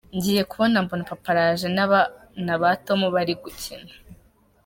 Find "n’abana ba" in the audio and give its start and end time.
1.75-2.69